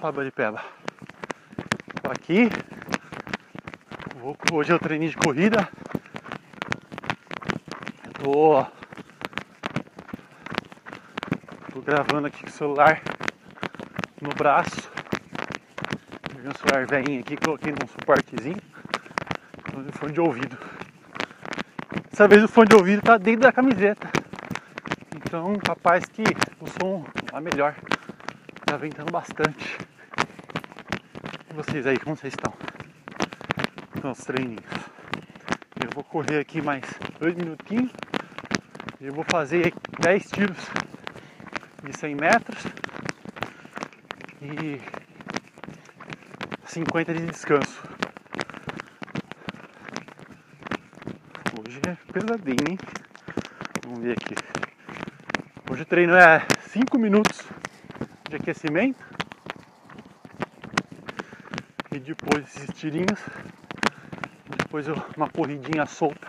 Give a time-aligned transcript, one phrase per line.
[0.00, 0.62] Fala de peba.
[2.00, 2.48] Tô aqui.
[4.52, 5.68] Hoje eu treinei de corrida.
[8.22, 8.64] Tô,
[11.72, 13.02] tô gravando aqui com o celular
[14.22, 14.88] no braço.
[16.32, 18.62] Peguei um celular velhinho aqui, coloquei num suportezinho.
[19.76, 20.56] No fone de ouvido.
[22.08, 24.08] Dessa vez o fone de ouvido tá dentro da camiseta.
[25.16, 26.22] Então capaz que
[26.60, 27.74] o som tá melhor.
[28.64, 29.87] Tá ventando bastante.
[31.58, 32.54] Vocês aí, como vocês estão?
[33.96, 34.62] Estão os treininhos.
[35.84, 36.84] Eu vou correr aqui mais
[37.18, 37.90] dois minutinhos.
[39.00, 40.56] Eu vou fazer 10 tiros
[41.82, 42.64] de 100 metros.
[44.40, 44.80] E
[46.64, 47.82] 50 de descanso.
[51.58, 52.78] Hoje é pesadinho, hein?
[53.82, 54.36] Vamos ver aqui.
[55.68, 57.44] Hoje o treino é 5 minutos
[58.30, 59.07] de aquecimento.
[61.98, 63.20] E depois esses tirinhos.
[64.56, 66.28] Depois uma corridinha solta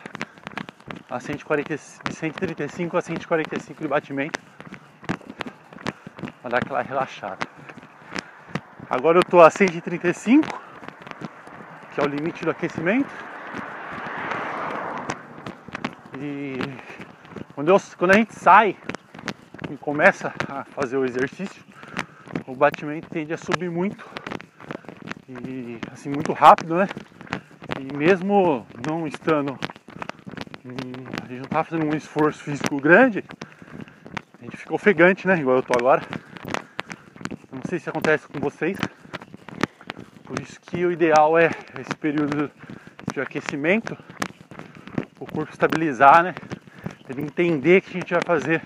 [1.08, 4.40] a 140, de 135 a 145 de batimento.
[6.42, 7.47] Para dar aquela relaxada.
[8.90, 10.47] Agora eu estou a 135,
[11.94, 13.14] que é o limite do aquecimento.
[16.17, 16.58] E
[17.53, 18.75] quando, eu, quando a gente sai
[19.70, 21.64] e começa a fazer o exercício,
[22.47, 24.03] o batimento tende a subir muito
[25.30, 26.88] e assim muito rápido, né?
[27.80, 29.58] E mesmo não estando,
[31.23, 33.23] a gente não tá fazendo um esforço físico grande,
[34.39, 35.38] a gente fica ofegante, né?
[35.38, 36.02] Igual eu tô agora.
[37.52, 38.77] Não sei se acontece com vocês.
[40.23, 42.52] Por isso que o ideal é esse período
[43.13, 43.95] de aquecimento,
[45.19, 46.33] o corpo estabilizar, né?
[47.07, 48.61] Ele entender que a gente vai fazer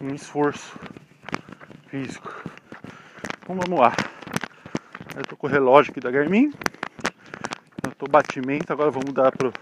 [0.00, 0.76] um esforço
[1.88, 2.32] físico.
[3.42, 3.92] Então vamos lá.
[5.44, 6.54] Com o relógio aqui da Garmin.
[7.98, 9.52] Tô batimento, agora vamos mudar para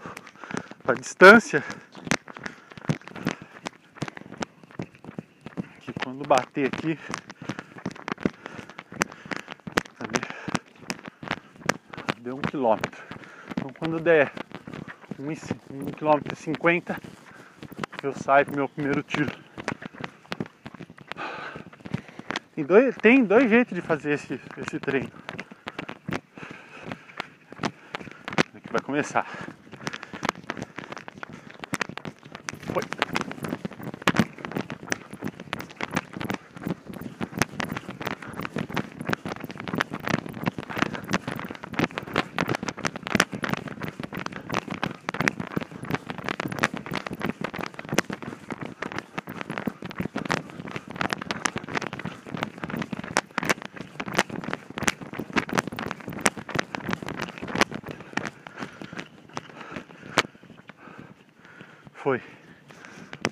[0.87, 1.61] a distância.
[5.81, 6.97] Que quando bater aqui.
[12.19, 13.03] Deu um quilômetro.
[13.51, 14.31] Então quando der
[15.19, 16.97] um, um quilômetro e cinquenta,
[18.01, 19.37] eu saio pro meu primeiro tiro.
[22.55, 25.22] Tem dois, tem dois jeitos de fazer esse, esse treino.
[28.93, 29.25] Aqui vai começar.
[32.71, 32.83] Foi.
[32.83, 33.22] Foi.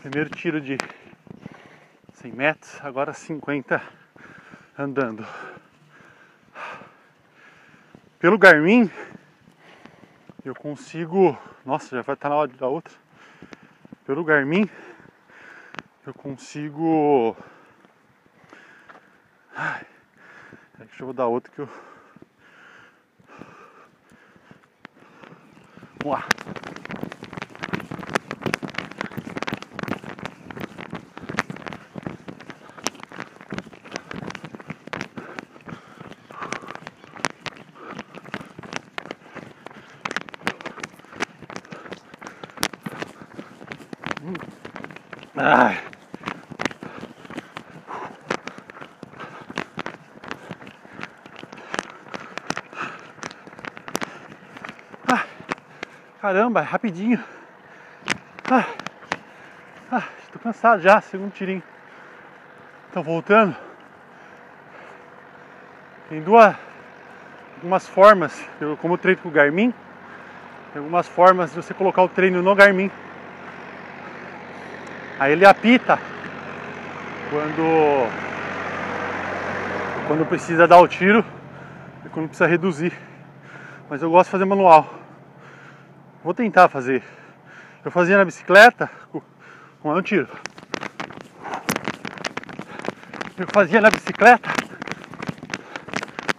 [0.02, 0.80] Primeiro tiro de
[2.14, 3.80] 100 metros, agora 50
[4.76, 5.24] andando.
[8.18, 8.90] Pelo Garmin,
[10.44, 11.38] eu consigo.
[11.64, 12.92] Nossa, já vai estar na hora da outra.
[14.04, 14.68] Pelo Garmin,
[16.08, 17.38] eu consigo.
[19.56, 19.86] Ai,
[20.80, 21.70] deixa eu dar outra que eu.
[45.44, 45.76] Ai.
[55.08, 55.26] Ah,
[56.22, 57.24] caramba, rapidinho.
[58.52, 58.68] Ah,
[59.92, 61.64] ah, tô cansado já, segundo tirinho.
[62.92, 63.56] Então voltando.
[66.08, 66.56] Tem duas
[67.56, 69.74] algumas formas, eu como treino com o Garmin,
[70.72, 72.92] tem algumas formas de você colocar o treino no Garmin.
[75.22, 76.00] Aí ele apita
[77.30, 78.10] quando
[80.08, 81.24] quando precisa dar o tiro
[82.04, 82.92] e quando precisa reduzir.
[83.88, 84.92] Mas eu gosto de fazer manual.
[86.24, 87.04] Vou tentar fazer.
[87.86, 88.90] Eu fazia na bicicleta
[89.80, 90.28] com um tiro.
[93.38, 94.50] Eu fazia na bicicleta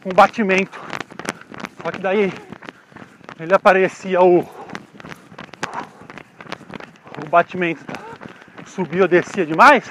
[0.02, 0.81] com batimento.
[1.81, 2.32] Só que daí
[3.38, 4.40] ele aparecia o
[7.25, 8.01] o batimento
[8.72, 9.90] subia ou descia demais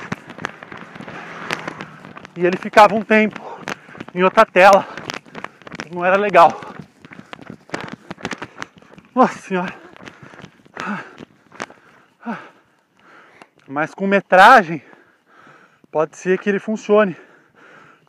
[2.36, 3.40] e ele ficava um tempo
[4.14, 4.88] em outra tela.
[5.94, 6.60] Não era legal.
[9.14, 9.74] Nossa senhora.
[13.68, 14.82] Mas com metragem
[15.92, 17.16] pode ser que ele funcione.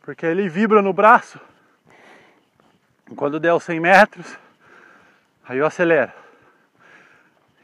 [0.01, 1.39] Porque ele vibra no braço.
[3.15, 4.37] Quando der os 100 metros,
[5.47, 6.11] aí eu acelero.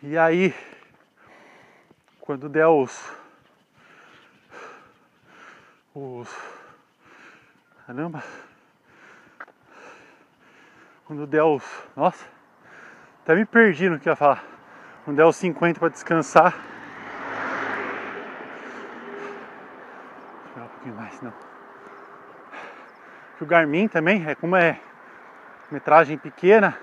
[0.03, 0.53] E aí,
[2.29, 3.11] quando der os.
[5.95, 6.29] Os.
[7.87, 8.23] Caramba!
[11.05, 11.63] Quando der os.
[11.95, 12.23] Nossa!
[13.23, 14.43] Até me perdi no que eu ia falar.
[15.03, 16.55] Quando der os 50 para descansar.
[20.45, 21.33] Esperar um pouquinho mais, não.
[23.41, 24.79] O Garmin também, é como é
[25.71, 26.77] metragem pequena,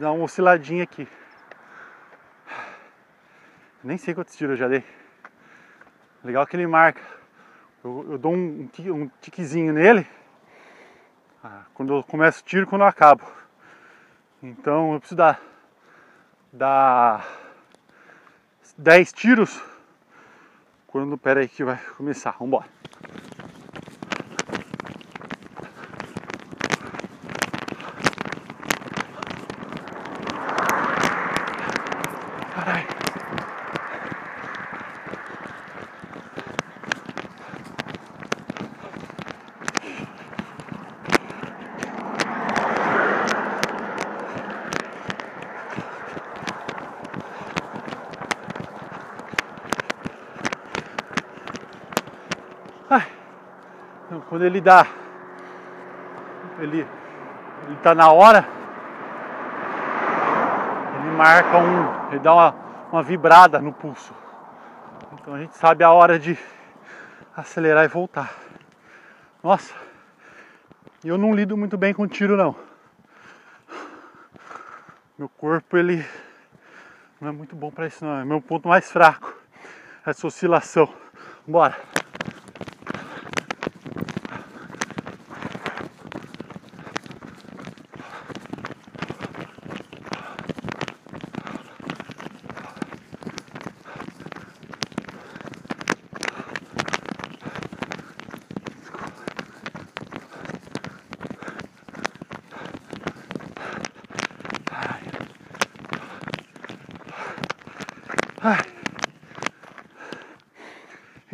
[0.00, 1.06] dá uma osciladinha aqui.
[3.82, 4.84] Nem sei quantos tiros eu já dei.
[6.24, 7.00] Legal que ele marca.
[7.84, 10.06] Eu, eu dou um, um tiquezinho nele
[11.42, 13.22] ah, quando eu começo o tiro quando eu acabo.
[14.42, 15.40] Então eu preciso dar,
[16.52, 17.26] dar
[18.76, 19.62] 10 tiros
[20.86, 21.16] quando.
[21.16, 22.36] Pera aí que vai começar.
[22.38, 22.66] Vambora.
[54.38, 54.86] Quando ele dá,
[56.60, 56.86] ele,
[57.66, 58.48] ele tá na hora,
[60.94, 62.54] ele marca um, ele dá uma,
[62.92, 64.14] uma vibrada no pulso.
[65.14, 66.38] Então a gente sabe a hora de
[67.36, 68.32] acelerar e voltar.
[69.42, 69.74] Nossa,
[71.04, 72.54] eu não lido muito bem com tiro não.
[75.18, 76.06] Meu corpo ele
[77.20, 79.34] não é muito bom para isso não, é meu ponto mais fraco.
[80.06, 80.88] Essa oscilação.
[81.44, 81.97] Bora.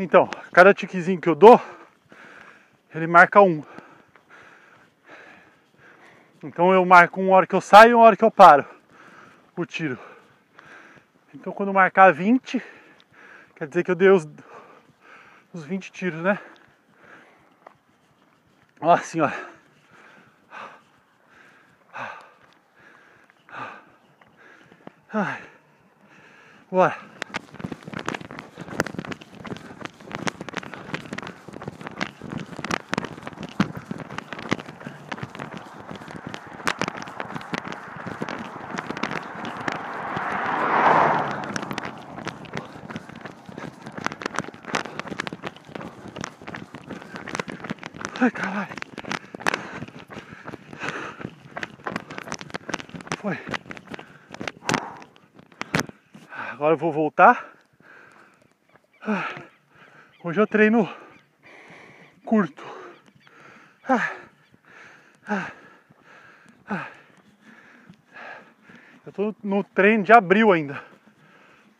[0.04, 1.58] Então, cada tiquezinho que eu dou,
[2.94, 3.64] ele marca um.
[6.42, 8.66] Então eu marco uma hora que eu saio e uma hora que eu paro
[9.56, 9.98] o tiro.
[11.32, 12.62] Então quando marcar 20,
[13.56, 14.28] quer dizer que eu dei os,
[15.54, 16.38] os 20 tiros, né?
[18.82, 19.30] Ó assim, ó.
[25.14, 25.42] Ai.
[26.70, 27.13] Bora.
[53.24, 53.38] Foi.
[56.52, 57.54] Agora eu vou voltar.
[60.22, 60.86] Hoje eu treino
[62.22, 62.62] curto.
[69.06, 70.84] Eu tô no treino de abril ainda.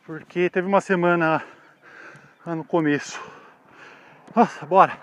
[0.03, 1.45] Porque teve uma semana
[2.43, 3.21] no começo.
[4.35, 4.97] Nossa, bora!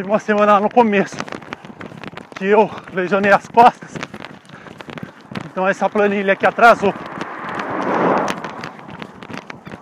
[0.00, 1.14] Teve uma semana no começo
[2.34, 3.92] que eu lesionei as costas.
[5.44, 6.94] Então essa planilha aqui atrasou.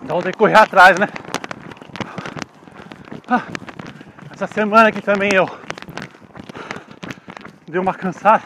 [0.03, 1.07] Então ter que correr atrás, né?
[3.29, 3.43] Ah,
[4.29, 5.49] essa semana aqui também eu
[7.65, 8.43] dei uma cansada.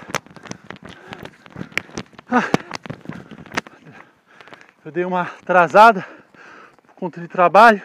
[2.30, 2.44] Ah,
[4.86, 6.06] eu dei uma atrasada
[6.86, 7.82] por conta de trabalho.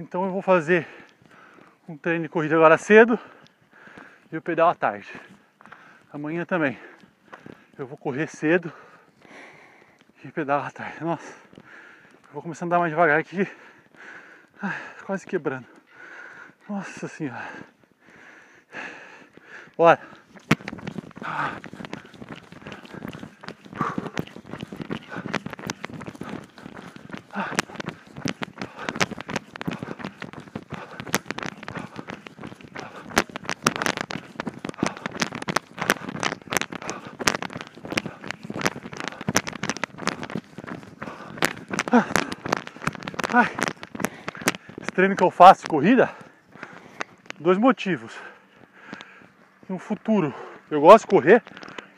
[0.00, 0.99] Então eu vou fazer
[1.90, 3.18] um treino de corrida agora cedo
[4.30, 5.08] e o pedal à tarde.
[6.12, 6.78] Amanhã também.
[7.76, 8.72] Eu vou correr cedo
[10.24, 11.02] e pedal à tarde.
[11.02, 13.44] Nossa, eu vou começando a andar mais devagar aqui.
[14.62, 15.66] Ai, quase quebrando.
[16.68, 17.48] Nossa senhora.
[19.76, 20.00] Bora.
[43.32, 43.46] Ai,
[44.80, 46.10] esse treino que eu faço corrida,
[47.38, 48.12] dois motivos.
[49.68, 50.34] No futuro,
[50.68, 51.42] eu gosto de correr,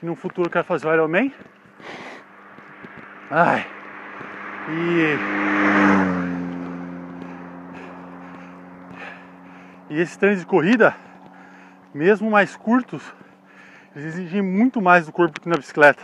[0.02, 1.32] e no futuro eu quero fazer o Ironman.
[3.30, 3.66] Ai,
[4.68, 5.42] e
[9.92, 10.94] E esses treinos de corrida,
[11.92, 13.02] mesmo mais curtos,
[13.94, 16.02] eles exigem muito mais do corpo que na bicicleta.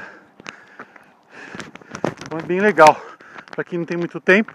[2.22, 2.94] Então é bem legal.
[3.50, 4.54] Para quem não tem muito tempo,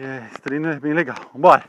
[0.00, 1.16] é, esse treino é bem legal.
[1.32, 1.64] Vambora!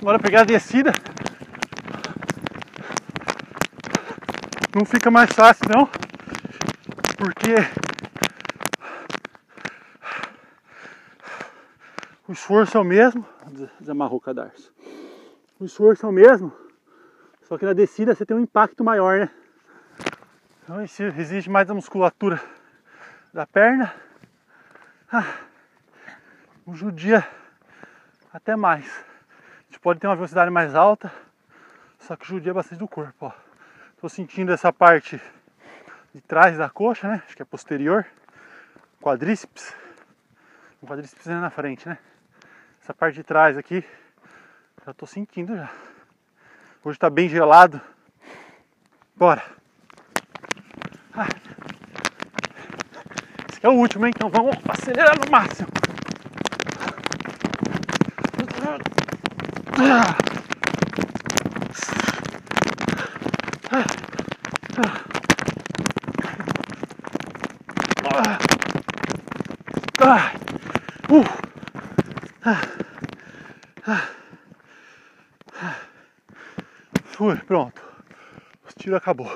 [0.00, 0.92] Agora pegar a descida.
[4.74, 5.86] Não fica mais fácil não.
[7.16, 7.85] Porque
[12.28, 13.26] o esforço é o mesmo.
[13.80, 14.72] Desamarrou o cadarço.
[15.58, 16.52] O esforço é o mesmo.
[17.42, 19.30] Só que na descida você tem um impacto maior, né?
[20.62, 22.40] Então isso exige mais da musculatura
[23.32, 23.94] da perna.
[25.12, 25.36] Ah,
[26.66, 27.26] um judia
[28.32, 29.06] até mais
[29.76, 31.12] gente pode ter uma velocidade mais alta,
[31.98, 33.32] só que judia bastante do corpo, ó.
[34.00, 35.20] Tô sentindo essa parte
[36.14, 37.22] de trás da coxa, né?
[37.26, 38.06] Acho que é posterior.
[39.02, 39.74] Quadríceps.
[40.80, 41.98] O quadríceps é na frente, né?
[42.86, 43.84] Essa parte de trás aqui,
[44.86, 45.68] já tô sentindo já.
[46.84, 47.80] Hoje tá bem gelado.
[49.16, 49.42] Bora.
[51.12, 51.26] Ah.
[53.50, 54.12] Esse é o último, hein?
[54.14, 55.66] Então vamos acelerar no máximo.
[59.80, 60.35] Ah.
[77.04, 77.82] Fui, pronto.
[78.66, 79.30] Os tiros acabou.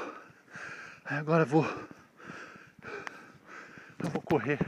[1.04, 1.64] Agora eu vou.
[3.98, 4.58] Eu vou correr.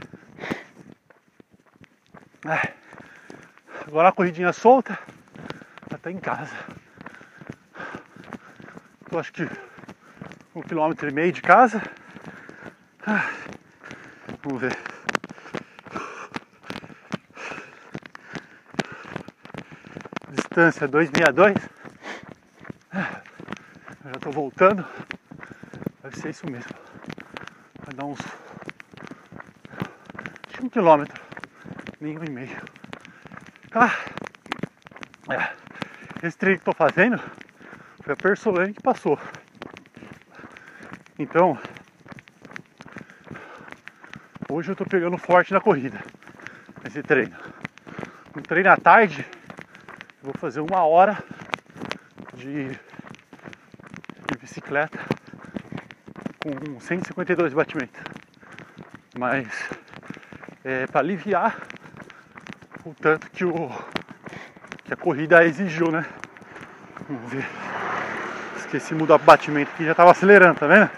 [3.87, 4.99] Agora a corridinha solta
[6.03, 6.53] tá em casa.
[9.09, 9.47] Tô acho que
[10.53, 11.81] um quilômetro e meio de casa.
[13.07, 13.31] Ah,
[14.43, 14.92] vamos ver.
[20.53, 21.55] Distância 262.
[22.91, 23.21] Ah,
[24.05, 24.85] eu já tô voltando.
[26.03, 26.71] Deve ser isso mesmo.
[27.83, 28.19] Vai dar uns
[30.61, 31.19] um quilômetro,
[31.99, 32.55] nem um e meio.
[33.73, 33.97] Ah,
[35.31, 35.53] é.
[36.21, 37.19] Esse treino que estou fazendo
[38.03, 39.17] foi a Persolane que passou.
[41.17, 41.57] Então,
[44.47, 45.99] hoje eu estou pegando forte na corrida,
[46.83, 47.35] nesse treino.
[48.35, 49.25] No treino à tarde,
[50.23, 51.21] vou fazer uma hora
[52.33, 54.97] de, de bicicleta
[56.39, 58.01] com 152 batimentos.
[59.19, 59.47] Mas
[60.63, 61.57] é para aliviar
[62.85, 63.69] o tanto que o
[64.85, 66.05] que a corrida exigiu, né?
[67.09, 67.45] Vamos ver.
[68.55, 70.89] Esqueci de mudar o batimento aqui, já tava acelerando, tá vendo?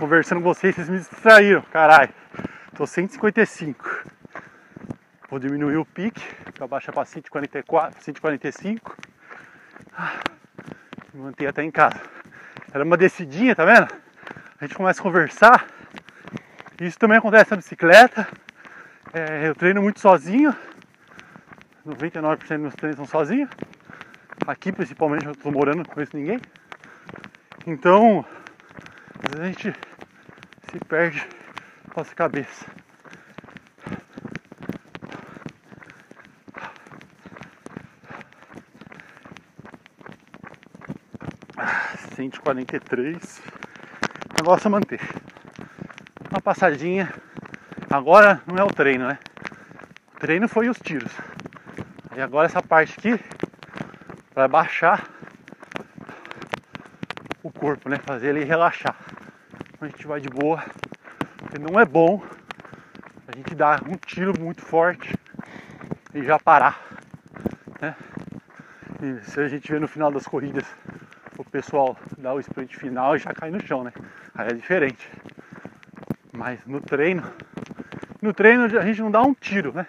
[0.00, 2.12] Conversando com vocês, vocês me distraíram, caralho.
[2.74, 4.04] Tô 155.
[5.28, 6.22] Vou diminuir o pique
[6.58, 8.96] para baixar para 144, 145.
[11.14, 12.00] E manter até em casa.
[12.74, 13.88] Era uma descidinha, tá vendo?
[14.60, 15.66] A gente começa a conversar.
[16.80, 18.26] Isso também acontece na bicicleta.
[19.14, 20.54] É, eu treino muito sozinho.
[21.86, 23.48] 99% dos meus treinos são sozinho.
[24.46, 26.40] Aqui principalmente eu tô morando, não conheço ninguém.
[27.66, 28.24] Então,
[29.22, 29.80] às vezes a gente
[30.70, 31.24] se perde
[31.88, 32.77] com nossa cabeça.
[42.28, 43.42] Cento e quarenta e três.
[44.38, 45.00] Negócio a manter.
[46.30, 47.10] Uma passadinha.
[47.88, 49.18] Agora não é o treino, né?
[50.14, 51.10] O treino foi os tiros.
[52.14, 53.18] E agora essa parte aqui
[54.34, 55.08] vai baixar
[57.42, 57.96] o corpo, né?
[58.04, 58.94] Fazer ele relaxar.
[59.72, 60.62] Então a gente vai de boa.
[61.38, 62.22] Porque não é bom
[63.26, 65.14] a gente dar um tiro muito forte
[66.12, 66.78] e já parar.
[67.80, 67.96] Né?
[69.02, 70.66] E se a gente vê no final das corridas
[71.38, 73.92] o pessoal dá o sprint final e já cai no chão, né?
[74.34, 75.08] Aí é diferente.
[76.32, 77.22] Mas no treino,
[78.20, 79.86] no treino a gente não dá um tiro, né?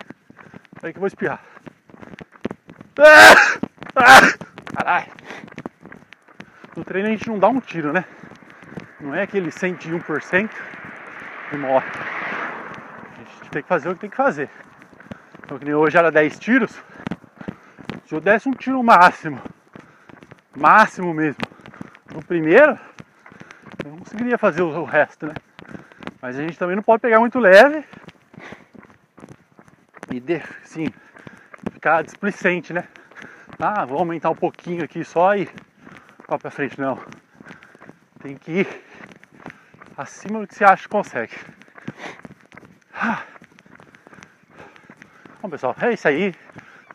[0.81, 1.41] Aí que eu vou espirrar.
[4.75, 5.11] Caralho.
[6.75, 8.05] No treino a gente não dá um tiro, né?
[9.01, 10.49] Não é aquele 101%
[11.51, 11.87] e morre.
[11.87, 14.49] A gente tem que fazer o que tem que fazer.
[15.43, 16.71] Então que nem hoje era 10 tiros.
[18.05, 19.41] Se eu desse um tiro máximo,
[20.59, 21.39] máximo mesmo,
[22.13, 22.77] no primeiro,
[23.83, 25.33] eu não conseguiria fazer o resto, né?
[26.21, 27.83] Mas a gente também não pode pegar muito leve
[30.11, 30.87] e de, sim,
[31.71, 32.83] ficar displicente, né?
[33.57, 35.49] Ah, vou aumentar um pouquinho aqui só e
[36.27, 36.99] lá pra frente, não.
[38.21, 38.83] Tem que ir
[39.97, 41.33] acima do que você acha que consegue.
[42.93, 43.23] Ah.
[45.41, 46.35] Bom pessoal, é isso aí.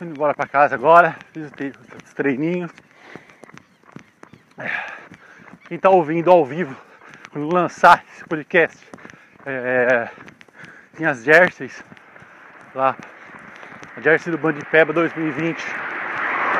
[0.00, 1.16] Indo embora pra casa agora.
[1.32, 1.50] Fiz
[2.04, 2.70] os treininhos.
[5.74, 6.72] Quem tá ouvindo ao vivo,
[7.32, 8.78] quando lançar esse podcast,
[9.44, 10.08] é,
[10.96, 11.82] tem as jerseys
[12.72, 12.96] lá.
[13.96, 15.58] A jersey do Band Peba 2020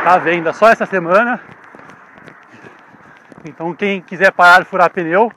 [0.03, 1.41] tá à venda só essa semana.
[3.45, 5.31] Então quem quiser parar de furar pneu,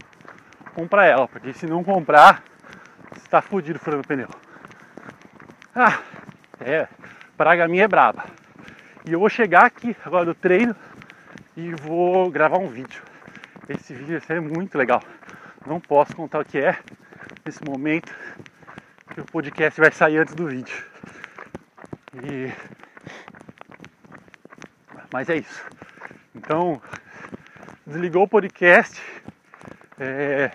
[0.73, 2.41] compra ela, porque se não comprar,
[3.13, 4.29] você tá fudido furando pneu.
[5.75, 5.99] Ah,
[6.59, 6.87] é,
[7.37, 8.25] praga minha é braba.
[9.05, 10.75] E eu vou chegar aqui agora do treino
[11.55, 13.05] e vou gravar um vídeo.
[13.69, 15.03] Esse vídeo ser muito legal.
[15.65, 16.79] Não posso contar o que é
[17.45, 18.15] nesse momento,
[19.13, 20.85] que o podcast vai sair antes do vídeo.
[22.23, 22.49] E...
[25.11, 25.65] Mas é isso.
[26.33, 26.81] Então,
[27.85, 29.01] desligou o podcast,
[29.99, 30.49] é...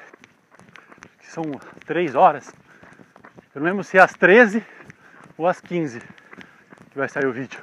[1.19, 1.45] que são
[1.85, 2.51] três horas.
[3.55, 4.65] Eu não lembro se é às 13
[5.37, 6.01] ou às 15
[6.91, 7.63] que vai sair o vídeo.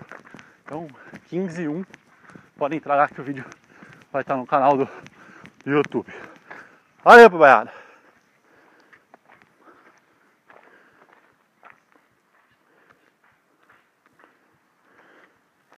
[0.63, 0.87] Então,
[1.27, 1.83] 15 e 1,
[2.55, 3.45] podem entrar lá que o vídeo
[4.11, 4.87] vai estar no canal do
[5.71, 6.05] YouTube.
[7.03, 7.78] Valeu, babaiada!